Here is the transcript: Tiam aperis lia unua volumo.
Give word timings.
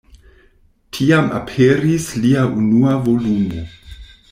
Tiam 0.97 1.27
aperis 1.41 2.09
lia 2.25 2.47
unua 2.63 2.97
volumo. 3.07 3.63